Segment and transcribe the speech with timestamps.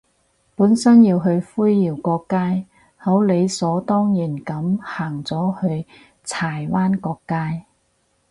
[0.55, 2.65] 本身要去灰窰角街，
[2.97, 5.85] 好理所當然噉行咗去
[6.23, 7.65] 柴灣角街